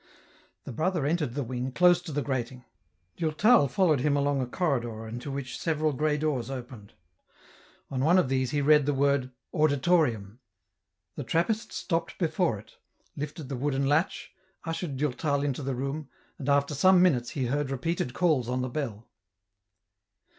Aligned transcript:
The 0.63 0.71
brother 0.71 1.05
entered 1.05 1.35
the 1.35 1.43
wing 1.43 1.71
close 1.71 2.01
to 2.01 2.11
the 2.11 2.23
grating. 2.23 2.65
Durtal 3.17 3.67
followed 3.67 3.99
him 3.99 4.17
along 4.17 4.41
a 4.41 4.47
corridor 4.47 5.07
into 5.07 5.29
which 5.29 5.59
several 5.59 5.93
grey 5.93 6.17
doors 6.17 6.49
opened; 6.49 6.93
on 7.91 8.03
one 8.03 8.17
of 8.17 8.27
these 8.27 8.49
he 8.49 8.63
read 8.63 8.87
the 8.87 8.95
word" 8.95 9.29
Auditorium." 9.53 10.39
The 11.17 11.23
Trappist 11.23 11.71
stopped 11.71 12.17
before 12.17 12.57
it, 12.57 12.77
lifted 13.15 13.47
the 13.47 13.55
wooden 13.55 13.85
latch, 13.85 14.31
ushered 14.65 14.97
Durtal 14.97 15.43
into 15.43 15.61
the 15.61 15.75
room, 15.75 16.09
and 16.39 16.49
after 16.49 16.73
some 16.73 16.99
minutes 17.03 17.29
he 17.37 17.45
heard 17.45 17.69
repeated 17.69 18.15
calls 18.15 18.49
on 18.49 18.63
the 18.63 18.69
bell. 18.69 19.07